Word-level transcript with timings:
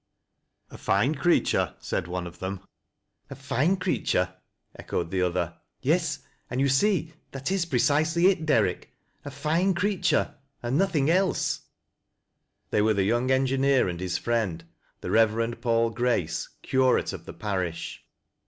"A 0.71 0.79
fine 0.79 1.13
creature!" 1.13 1.75
said 1.89 2.07
one 2.07 2.25
of 2.25 2.39
them." 2.39 2.61
A 3.29 3.35
fine 3.35 3.77
creature!" 3.77 4.33
echoed 4.79 5.11
the 5.11 5.21
other." 5.21 5.55
Yes, 5.83 6.23
and 6.49 6.59
you 6.59 6.69
see 6.69 7.13
that 7.33 7.51
is 7.51 7.65
precisely 7.65 8.25
it, 8.25 8.43
Derrick.' 8.47 8.91
A 9.25 9.29
fine 9.29 9.75
creature 9.75 10.33
'—and 10.63 10.75
nothing 10.75 11.11
else." 11.11 11.67
They 12.71 12.81
were 12.81 12.95
the 12.95 13.03
young 13.03 13.29
engineer 13.29 13.87
and 13.87 13.99
his 13.99 14.17
friend 14.17 14.63
the 15.01 15.11
Reverend 15.11 15.61
Paul 15.61 15.91
Grace, 15.91 16.49
curate 16.63 17.13
of 17.13 17.25
the 17.25 17.33
parish. 17.33 18.03